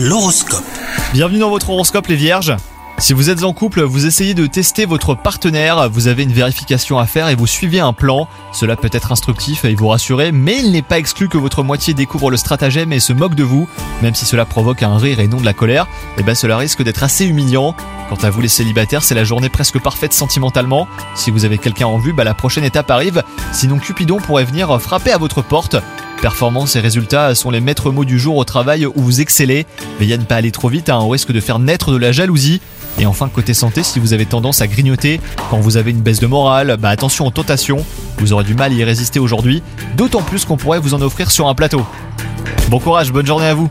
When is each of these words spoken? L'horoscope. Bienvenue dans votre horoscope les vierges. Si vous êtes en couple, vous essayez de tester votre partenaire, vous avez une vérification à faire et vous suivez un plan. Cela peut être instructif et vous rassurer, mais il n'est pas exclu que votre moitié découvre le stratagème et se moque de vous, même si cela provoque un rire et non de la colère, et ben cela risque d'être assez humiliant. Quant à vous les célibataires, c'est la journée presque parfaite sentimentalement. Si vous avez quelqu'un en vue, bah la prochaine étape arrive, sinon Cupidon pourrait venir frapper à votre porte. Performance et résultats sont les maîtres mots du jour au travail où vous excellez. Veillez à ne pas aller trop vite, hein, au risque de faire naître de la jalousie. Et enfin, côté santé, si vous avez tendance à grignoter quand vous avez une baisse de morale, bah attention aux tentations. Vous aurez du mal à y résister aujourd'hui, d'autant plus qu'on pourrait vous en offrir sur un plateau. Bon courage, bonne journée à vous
L'horoscope. 0.00 0.62
Bienvenue 1.12 1.40
dans 1.40 1.50
votre 1.50 1.70
horoscope 1.70 2.06
les 2.06 2.14
vierges. 2.14 2.54
Si 2.98 3.12
vous 3.12 3.30
êtes 3.30 3.42
en 3.42 3.52
couple, 3.52 3.82
vous 3.82 4.06
essayez 4.06 4.32
de 4.32 4.46
tester 4.46 4.84
votre 4.84 5.16
partenaire, 5.16 5.90
vous 5.90 6.06
avez 6.06 6.22
une 6.22 6.32
vérification 6.32 7.00
à 7.00 7.06
faire 7.06 7.28
et 7.28 7.34
vous 7.34 7.48
suivez 7.48 7.80
un 7.80 7.92
plan. 7.92 8.28
Cela 8.52 8.76
peut 8.76 8.90
être 8.92 9.10
instructif 9.10 9.64
et 9.64 9.74
vous 9.74 9.88
rassurer, 9.88 10.30
mais 10.30 10.60
il 10.60 10.70
n'est 10.70 10.82
pas 10.82 11.00
exclu 11.00 11.28
que 11.28 11.36
votre 11.36 11.64
moitié 11.64 11.94
découvre 11.94 12.30
le 12.30 12.36
stratagème 12.36 12.92
et 12.92 13.00
se 13.00 13.12
moque 13.12 13.34
de 13.34 13.42
vous, 13.42 13.68
même 14.00 14.14
si 14.14 14.24
cela 14.24 14.44
provoque 14.44 14.84
un 14.84 14.98
rire 14.98 15.18
et 15.18 15.26
non 15.26 15.40
de 15.40 15.44
la 15.44 15.52
colère, 15.52 15.88
et 16.16 16.22
ben 16.22 16.36
cela 16.36 16.56
risque 16.56 16.84
d'être 16.84 17.02
assez 17.02 17.26
humiliant. 17.26 17.74
Quant 18.08 18.18
à 18.22 18.30
vous 18.30 18.40
les 18.40 18.46
célibataires, 18.46 19.02
c'est 19.02 19.16
la 19.16 19.24
journée 19.24 19.48
presque 19.48 19.80
parfaite 19.80 20.12
sentimentalement. 20.12 20.86
Si 21.16 21.32
vous 21.32 21.44
avez 21.44 21.58
quelqu'un 21.58 21.86
en 21.88 21.98
vue, 21.98 22.12
bah 22.12 22.22
la 22.22 22.34
prochaine 22.34 22.64
étape 22.64 22.92
arrive, 22.92 23.24
sinon 23.52 23.78
Cupidon 23.78 24.18
pourrait 24.18 24.44
venir 24.44 24.80
frapper 24.80 25.10
à 25.10 25.18
votre 25.18 25.42
porte. 25.42 25.76
Performance 26.20 26.74
et 26.74 26.80
résultats 26.80 27.34
sont 27.36 27.50
les 27.50 27.60
maîtres 27.60 27.92
mots 27.92 28.04
du 28.04 28.18
jour 28.18 28.36
au 28.36 28.44
travail 28.44 28.86
où 28.86 28.92
vous 28.96 29.20
excellez. 29.20 29.66
Veillez 30.00 30.14
à 30.14 30.18
ne 30.18 30.24
pas 30.24 30.36
aller 30.36 30.50
trop 30.50 30.68
vite, 30.68 30.88
hein, 30.88 30.98
au 30.98 31.08
risque 31.08 31.30
de 31.30 31.40
faire 31.40 31.60
naître 31.60 31.92
de 31.92 31.96
la 31.96 32.10
jalousie. 32.10 32.60
Et 32.98 33.06
enfin, 33.06 33.28
côté 33.28 33.54
santé, 33.54 33.84
si 33.84 34.00
vous 34.00 34.12
avez 34.12 34.26
tendance 34.26 34.60
à 34.60 34.66
grignoter 34.66 35.20
quand 35.50 35.60
vous 35.60 35.76
avez 35.76 35.92
une 35.92 36.00
baisse 36.00 36.18
de 36.18 36.26
morale, 36.26 36.76
bah 36.80 36.88
attention 36.88 37.26
aux 37.26 37.30
tentations. 37.30 37.84
Vous 38.18 38.32
aurez 38.32 38.42
du 38.42 38.54
mal 38.54 38.72
à 38.72 38.74
y 38.74 38.82
résister 38.82 39.20
aujourd'hui, 39.20 39.62
d'autant 39.96 40.22
plus 40.22 40.44
qu'on 40.44 40.56
pourrait 40.56 40.80
vous 40.80 40.94
en 40.94 41.02
offrir 41.02 41.30
sur 41.30 41.46
un 41.46 41.54
plateau. 41.54 41.86
Bon 42.68 42.80
courage, 42.80 43.12
bonne 43.12 43.26
journée 43.26 43.46
à 43.46 43.54
vous 43.54 43.70